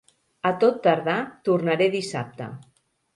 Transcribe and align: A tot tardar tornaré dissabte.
A 0.49 0.51
tot 0.61 0.79
tardar 0.87 1.17
tornaré 1.49 1.91
dissabte. 1.97 2.49